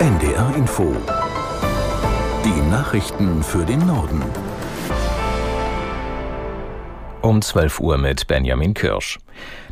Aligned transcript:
NDR 0.00 0.54
Info. 0.56 0.96
Die 2.42 2.70
Nachrichten 2.70 3.42
für 3.42 3.66
den 3.66 3.86
Norden. 3.86 4.22
Um 7.20 7.42
12 7.42 7.80
Uhr 7.80 7.98
mit 7.98 8.26
Benjamin 8.26 8.72
Kirsch. 8.72 9.18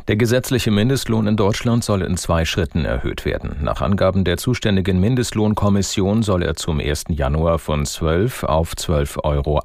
Der 0.07 0.17
gesetzliche 0.17 0.69
Mindestlohn 0.69 1.25
in 1.25 1.35
Deutschland 1.35 1.83
soll 1.83 2.03
in 2.03 2.15
zwei 2.15 2.45
Schritten 2.45 2.85
erhöht 2.85 3.25
werden. 3.25 3.57
Nach 3.63 3.81
Angaben 3.81 4.23
der 4.23 4.37
zuständigen 4.37 4.99
Mindestlohnkommission 4.99 6.21
soll 6.21 6.43
er 6.43 6.55
zum 6.55 6.79
1. 6.79 7.05
Januar 7.09 7.57
von 7.57 7.87
12 7.87 8.43
auf 8.43 8.73
12,41 8.73 9.23
Euro 9.23 9.61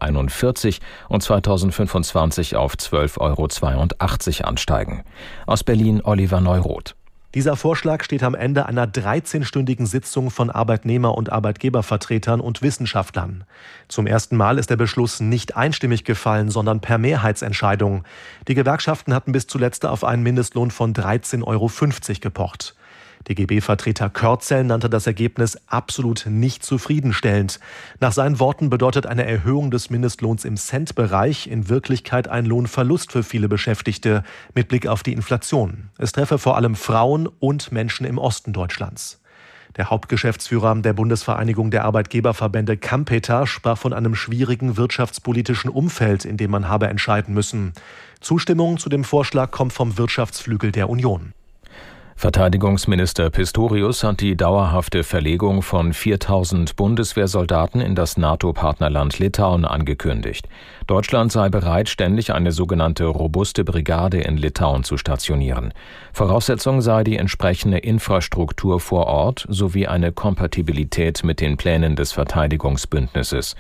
und 1.11 1.23
2025 1.23 2.57
auf 2.57 2.73
12,82 2.73 3.21
Euro 3.21 4.49
ansteigen. 4.49 5.05
Aus 5.47 5.63
Berlin 5.63 6.01
Oliver 6.03 6.41
Neuroth. 6.41 6.95
Dieser 7.35 7.57
Vorschlag 7.57 8.05
steht 8.05 8.23
am 8.23 8.37
Ende 8.37 8.67
einer 8.67 8.87
13-stündigen 8.87 9.87
Sitzung 9.87 10.31
von 10.31 10.51
Arbeitnehmer- 10.51 11.17
und 11.17 11.33
Arbeitgebervertretern 11.33 12.41
und 12.41 12.63
Wissenschaftlern. 12.63 13.43
Zum 13.89 14.07
ersten 14.07 14.37
Mal 14.37 14.57
ist 14.57 14.71
der 14.71 14.77
Beschluss 14.77 15.19
nicht 15.19 15.57
einstimmig 15.57 16.05
gefallen, 16.05 16.49
sondern 16.49 16.81
per 16.81 16.97
Mehrheitsentscheidung. 16.97 18.05
Die 18.47 18.55
Gewerkschaften 18.55 19.13
hatten 19.13 19.33
bis 19.33 19.49
zuletzt 19.49 19.85
auf 19.85 20.05
einen 20.05 20.23
Mindestlohn 20.23 20.71
von 20.71 20.95
13,50 20.95 21.43
Euro 21.45 21.71
gepocht. 22.21 22.77
DGB-Vertreter 23.29 24.11
Körzel 24.11 24.65
nannte 24.65 24.91
das 24.91 25.07
Ergebnis 25.07 25.59
absolut 25.67 26.27
nicht 26.29 26.63
zufriedenstellend. 26.63 27.61
Nach 28.01 28.13
seinen 28.13 28.39
Worten 28.39 28.71
bedeutet 28.71 29.07
eine 29.07 29.27
Erhöhung 29.27 29.71
des 29.71 29.91
Mindestlohns 29.91 30.45
im 30.45 30.57
Centbereich 30.57 31.47
in 31.47 31.69
Wirklichkeit 31.69 32.29
ein 32.29 32.45
Lohnverlust 32.45 33.13
für 33.13 33.23
viele 33.23 33.49
Beschäftigte 33.49 34.23
mit 34.55 34.69
Blick 34.69 34.87
auf 34.87 35.03
die 35.03 35.13
Inflation. 35.13 35.91
Es 35.99 36.13
treffe 36.13 36.39
vor 36.39 36.57
allem 36.57 36.75
Frauen 36.75 37.27
und 37.27 37.73
Menschen 37.73 38.07
im 38.07 38.19
Osten 38.19 38.53
Deutschlands. 38.53 39.21
Der 39.77 39.91
Hauptgeschäftsführer 39.91 40.77
der 40.77 40.93
Bundesvereinigung 40.93 41.71
der 41.73 41.85
Arbeitgeberverbände 41.85 42.77
Kampeter 42.77 43.47
sprach 43.47 43.77
von 43.77 43.93
einem 43.93 44.15
schwierigen 44.15 44.77
wirtschaftspolitischen 44.77 45.69
Umfeld, 45.69 46.25
in 46.25 46.37
dem 46.37 46.53
man 46.53 46.69
habe 46.69 46.87
entscheiden 46.87 47.35
müssen. 47.35 47.73
Zustimmung 48.21 48.79
zu 48.79 48.89
dem 48.89 49.03
Vorschlag 49.03 49.51
kommt 49.51 49.73
vom 49.73 49.99
Wirtschaftsflügel 49.99 50.71
der 50.71 50.89
Union. 50.89 51.33
Verteidigungsminister 52.17 53.29
Pistorius 53.29 54.05
hat 54.05 54.21
die 54.21 54.37
dauerhafte 54.37 55.03
Verlegung 55.03 55.63
von 55.63 55.93
4000 55.93 56.77
Bundeswehrsoldaten 56.77 57.81
in 57.81 57.95
das 57.95 58.17
NATO-Partnerland 58.17 59.19
Litauen 59.19 59.65
angekündigt. 59.65 60.49
Deutschland 60.87 61.33
sei 61.33 61.49
bereit, 61.49 61.89
ständig 61.89 62.33
eine 62.33 62.53
sogenannte 62.53 63.05
robuste 63.07 63.65
Brigade 63.65 64.21
in 64.21 64.37
Litauen 64.37 64.85
zu 64.85 64.97
stationieren. 64.97 65.75
Voraussetzung 66.13 66.81
sei 66.83 67.03
die 67.03 67.17
entsprechende 67.17 67.79
Infrastruktur 67.79 68.81
vor 68.81 69.07
Ort 69.07 69.45
sowie 69.49 69.89
eine 69.89 70.13
Kompatibilität 70.13 71.25
mit 71.25 71.41
den 71.41 71.57
Plänen 71.57 71.97
des 71.97 72.13
Verteidigungsbündnisses. 72.13 73.57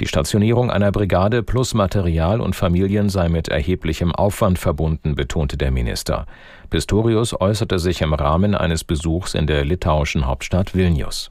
Die 0.00 0.06
Stationierung 0.06 0.70
einer 0.70 0.92
Brigade 0.92 1.42
plus 1.42 1.72
Material 1.72 2.42
und 2.42 2.54
Familien 2.54 3.08
sei 3.08 3.30
mit 3.30 3.48
erheblichem 3.48 4.14
Aufwand 4.14 4.58
verbunden, 4.58 5.14
betonte 5.14 5.56
der 5.56 5.70
Minister. 5.70 6.26
Pistorius 6.68 7.38
äußerte 7.40 7.78
sich 7.78 8.02
im 8.02 8.12
Rahmen 8.12 8.54
eines 8.54 8.84
Besuchs 8.84 9.32
in 9.32 9.46
der 9.46 9.64
litauischen 9.64 10.26
Hauptstadt 10.26 10.74
Vilnius. 10.74 11.30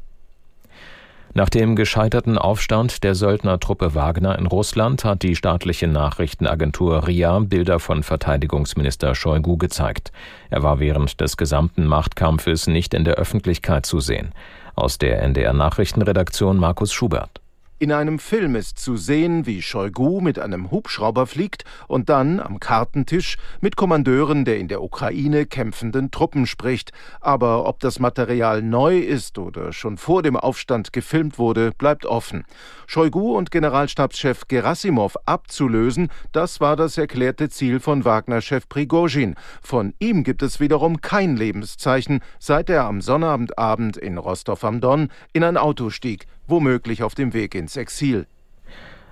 Nach 1.36 1.50
dem 1.50 1.76
gescheiterten 1.76 2.40
Aufstand 2.40 3.04
der 3.04 3.14
Söldnertruppe 3.14 3.94
Wagner 3.94 4.40
in 4.40 4.48
Russland 4.48 5.04
hat 5.04 5.22
die 5.22 5.36
staatliche 5.36 5.86
Nachrichtenagentur 5.86 7.06
RIA 7.06 7.40
Bilder 7.40 7.80
von 7.80 8.02
Verteidigungsminister 8.04 9.14
Shoigu 9.14 9.58
gezeigt. 9.58 10.12
Er 10.50 10.64
war 10.64 10.80
während 10.80 11.20
des 11.22 11.38
gesamten 11.38 11.86
Machtkampfes 11.86 12.68
nicht 12.68 12.94
in 12.94 13.04
der 13.04 13.16
Öffentlichkeit 13.16 13.86
zu 13.86 14.00
sehen. 14.00 14.32
Aus 14.76 14.98
der 14.98 15.22
NDR 15.22 15.54
Nachrichtenredaktion 15.54 16.58
Markus 16.58 16.94
Schubert. 16.94 17.42
In 17.78 17.92
einem 17.92 18.20
Film 18.20 18.56
ist 18.56 18.80
zu 18.80 18.96
sehen, 18.96 19.46
wie 19.46 19.62
Shoigu 19.62 20.22
mit 20.22 20.40
einem 20.40 20.72
Hubschrauber 20.72 21.28
fliegt 21.28 21.66
und 21.90 22.08
dann 22.08 22.40
am 22.40 22.62
Kartentisch 22.62 23.36
mit 23.60 23.76
Kommandeuren 23.76 24.46
der 24.46 24.60
in 24.60 24.70
der 24.70 24.82
Ukraine 24.82 25.46
kämpfenden 25.46 26.10
Truppen 26.10 26.48
spricht. 26.48 26.94
Aber 27.20 27.68
ob 27.68 27.82
das 27.82 28.00
Material 28.00 28.62
neu 28.62 29.00
ist 29.00 29.38
oder 29.38 29.74
schon 29.74 29.98
vor 29.98 30.24
dem 30.24 30.38
Aufstand 30.38 30.94
gefilmt 30.94 31.38
wurde, 31.38 31.74
bleibt 31.78 32.06
offen. 32.06 32.46
Shoigu 32.88 33.36
und 33.36 33.52
Generalstabschef 33.52 34.48
Gerasimov 34.48 35.18
abzulösen, 35.26 36.08
das 36.32 36.62
war 36.62 36.78
das 36.78 36.98
erklärte 36.98 37.50
Ziel 37.50 37.82
von 37.82 38.06
Wagner-Chef 38.06 38.70
Prigozhin. 38.70 39.36
Von 39.62 39.94
ihm 40.00 40.24
gibt 40.24 40.44
es 40.44 40.62
wiederum 40.62 41.02
kein 41.02 41.36
Lebenszeichen, 41.36 42.22
seit 42.40 42.70
er 42.70 42.86
am 42.86 43.02
Sonnabendabend 43.02 43.98
in 43.98 44.18
Rostov 44.18 44.64
am 44.64 44.80
Don 44.80 45.10
in 45.34 45.44
ein 45.44 45.58
Auto 45.58 45.90
stieg 45.90 46.26
womöglich 46.48 47.04
auf 47.04 47.16
dem 47.16 47.34
Weg 47.34 47.56
ins 47.56 47.78
Exil. 47.78 48.28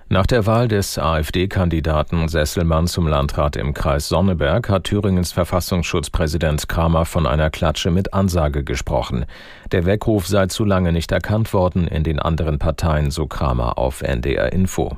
Nach 0.09 0.27
der 0.27 0.45
Wahl 0.45 0.67
des 0.67 0.99
AfD-Kandidaten 0.99 2.27
Sesselmann 2.27 2.88
zum 2.88 3.07
Landrat 3.07 3.55
im 3.55 3.73
Kreis 3.73 4.09
Sonneberg 4.09 4.69
hat 4.69 4.83
Thüringens 4.83 5.31
Verfassungsschutzpräsident 5.31 6.67
Kramer 6.67 7.05
von 7.05 7.25
einer 7.25 7.49
Klatsche 7.49 7.89
mit 7.89 8.13
Ansage 8.13 8.63
gesprochen. 8.63 9.25
Der 9.71 9.85
Weckruf 9.85 10.27
sei 10.27 10.47
zu 10.47 10.66
lange 10.66 10.91
nicht 10.91 11.11
erkannt 11.11 11.53
worden 11.53 11.88
in 11.88 12.03
den 12.03 12.19
anderen 12.19 12.59
Parteien, 12.59 13.09
so 13.09 13.25
Kramer 13.25 13.77
auf 13.77 14.03
NDR 14.03 14.53
Info. 14.53 14.97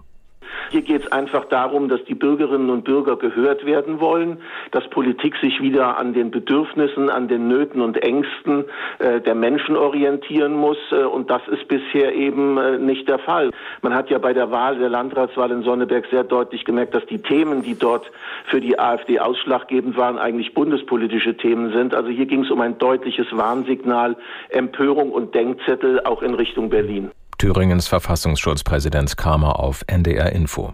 Hier 0.75 0.81
geht 0.81 1.05
es 1.05 1.11
einfach 1.13 1.45
darum, 1.45 1.87
dass 1.87 2.03
die 2.03 2.15
Bürgerinnen 2.15 2.69
und 2.69 2.83
Bürger 2.83 3.15
gehört 3.15 3.65
werden 3.65 4.01
wollen, 4.01 4.39
dass 4.71 4.85
Politik 4.89 5.37
sich 5.37 5.61
wieder 5.61 5.97
an 5.97 6.13
den 6.13 6.31
Bedürfnissen, 6.31 7.09
an 7.09 7.29
den 7.29 7.47
Nöten 7.47 7.79
und 7.79 8.03
Ängsten 8.03 8.65
äh, 8.99 9.21
der 9.21 9.35
Menschen 9.35 9.77
orientieren 9.77 10.53
muss. 10.53 10.75
Äh, 10.91 11.05
und 11.05 11.29
das 11.29 11.47
ist 11.47 11.69
bisher 11.69 12.13
eben 12.13 12.57
äh, 12.57 12.77
nicht 12.77 13.07
der 13.07 13.19
Fall. 13.19 13.51
Man 13.83 13.95
hat 13.95 14.09
ja 14.09 14.17
bei 14.17 14.33
der 14.33 14.51
Wahl, 14.51 14.77
der 14.77 14.89
Landratswahl 14.89 15.49
in 15.51 15.63
Sonneberg 15.63 16.07
sehr 16.11 16.25
deutlich 16.25 16.65
gemerkt, 16.65 16.93
dass 16.93 17.05
die 17.05 17.19
Themen, 17.19 17.61
die 17.61 17.79
dort 17.79 18.11
für 18.47 18.59
die 18.59 18.77
AfD 18.77 19.21
ausschlaggebend 19.21 19.95
waren, 19.95 20.17
eigentlich 20.17 20.53
bundespolitische 20.53 21.37
Themen 21.37 21.71
sind. 21.71 21.95
Also 21.95 22.09
hier 22.09 22.25
ging 22.25 22.43
es 22.43 22.51
um 22.51 22.59
ein 22.59 22.77
deutliches 22.79 23.27
Warnsignal, 23.31 24.17
Empörung 24.49 25.13
und 25.13 25.35
Denkzettel 25.35 26.01
auch 26.01 26.21
in 26.21 26.33
Richtung 26.33 26.69
Berlin. 26.69 27.11
Thüringens 27.37 27.87
Verfassungsschutzpräsident 27.87 29.17
Kramer 29.17 29.59
auf 29.59 29.83
NDR 29.87 30.31
Info. 30.31 30.73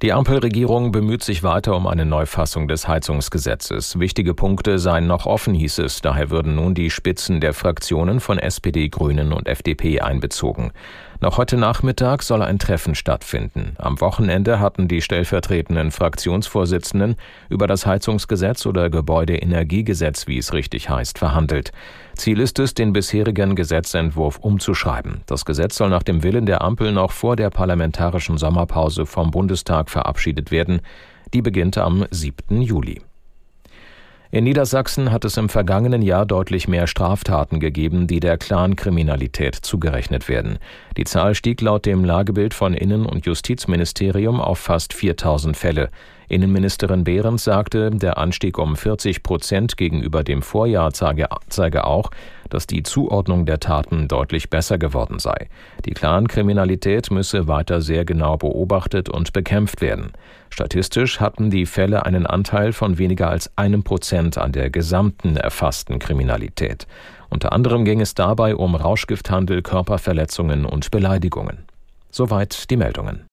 Die 0.00 0.12
Ampelregierung 0.12 0.92
bemüht 0.92 1.24
sich 1.24 1.42
weiter 1.42 1.74
um 1.74 1.88
eine 1.88 2.04
Neufassung 2.04 2.68
des 2.68 2.86
Heizungsgesetzes. 2.86 3.98
Wichtige 3.98 4.32
Punkte 4.32 4.78
seien 4.78 5.08
noch 5.08 5.26
offen, 5.26 5.54
hieß 5.54 5.78
es. 5.78 6.00
Daher 6.00 6.30
würden 6.30 6.54
nun 6.54 6.74
die 6.74 6.90
Spitzen 6.90 7.40
der 7.40 7.52
Fraktionen 7.52 8.20
von 8.20 8.38
SPD, 8.38 8.88
Grünen 8.88 9.32
und 9.32 9.48
FDP 9.48 10.00
einbezogen. 10.00 10.70
Noch 11.20 11.36
heute 11.36 11.56
Nachmittag 11.56 12.22
soll 12.22 12.42
ein 12.42 12.60
Treffen 12.60 12.94
stattfinden. 12.94 13.74
Am 13.78 14.00
Wochenende 14.00 14.60
hatten 14.60 14.86
die 14.86 15.02
stellvertretenden 15.02 15.90
Fraktionsvorsitzenden 15.90 17.16
über 17.48 17.66
das 17.66 17.86
Heizungsgesetz 17.86 18.66
oder 18.66 18.88
Gebäudeenergiegesetz, 18.88 20.28
wie 20.28 20.38
es 20.38 20.52
richtig 20.52 20.88
heißt, 20.88 21.18
verhandelt. 21.18 21.72
Ziel 22.14 22.38
ist 22.38 22.60
es, 22.60 22.74
den 22.74 22.92
bisherigen 22.92 23.56
Gesetzentwurf 23.56 24.38
umzuschreiben. 24.38 25.22
Das 25.26 25.44
Gesetz 25.44 25.76
soll 25.76 25.90
nach 25.90 26.04
dem 26.04 26.22
Willen 26.22 26.46
der 26.46 26.62
Ampel 26.62 26.92
noch 26.92 27.10
vor 27.10 27.34
der 27.34 27.50
parlamentarischen 27.50 28.38
Sommerpause 28.38 29.04
vom 29.04 29.32
Bundestag 29.32 29.90
verabschiedet 29.90 30.52
werden. 30.52 30.82
Die 31.34 31.42
beginnt 31.42 31.78
am 31.78 32.06
7. 32.12 32.62
Juli. 32.62 33.02
In 34.30 34.44
Niedersachsen 34.44 35.10
hat 35.10 35.24
es 35.24 35.38
im 35.38 35.48
vergangenen 35.48 36.02
Jahr 36.02 36.26
deutlich 36.26 36.68
mehr 36.68 36.86
Straftaten 36.86 37.60
gegeben, 37.60 38.06
die 38.06 38.20
der 38.20 38.36
Clankriminalität 38.36 39.54
zugerechnet 39.54 40.28
werden. 40.28 40.58
Die 40.98 41.04
Zahl 41.04 41.34
stieg 41.34 41.62
laut 41.62 41.86
dem 41.86 42.04
Lagebild 42.04 42.52
von 42.52 42.74
Innen- 42.74 43.06
und 43.06 43.24
Justizministerium 43.24 44.38
auf 44.38 44.58
fast 44.58 44.92
4000 44.92 45.56
Fälle. 45.56 45.88
Innenministerin 46.28 47.04
Behrens 47.04 47.44
sagte, 47.44 47.90
der 47.90 48.18
Anstieg 48.18 48.58
um 48.58 48.76
40 48.76 49.22
Prozent 49.22 49.76
gegenüber 49.76 50.22
dem 50.22 50.42
Vorjahr 50.42 50.92
zeige, 50.92 51.28
zeige 51.48 51.84
auch, 51.84 52.10
dass 52.50 52.66
die 52.66 52.82
Zuordnung 52.82 53.46
der 53.46 53.60
Taten 53.60 54.08
deutlich 54.08 54.50
besser 54.50 54.78
geworden 54.78 55.18
sei. 55.18 55.48
Die 55.84 55.92
Clankriminalität 55.92 57.10
müsse 57.10 57.48
weiter 57.48 57.80
sehr 57.80 58.04
genau 58.04 58.36
beobachtet 58.36 59.08
und 59.08 59.32
bekämpft 59.32 59.80
werden. 59.80 60.12
Statistisch 60.50 61.20
hatten 61.20 61.50
die 61.50 61.66
Fälle 61.66 62.04
einen 62.04 62.26
Anteil 62.26 62.72
von 62.72 62.98
weniger 62.98 63.30
als 63.30 63.50
einem 63.56 63.82
Prozent 63.82 64.38
an 64.38 64.52
der 64.52 64.70
gesamten 64.70 65.36
erfassten 65.36 65.98
Kriminalität. 65.98 66.86
Unter 67.30 67.52
anderem 67.52 67.84
ging 67.84 68.00
es 68.00 68.14
dabei 68.14 68.54
um 68.56 68.74
Rauschgifthandel, 68.74 69.62
Körperverletzungen 69.62 70.64
und 70.64 70.90
Beleidigungen. 70.90 71.64
Soweit 72.10 72.70
die 72.70 72.76
Meldungen. 72.76 73.27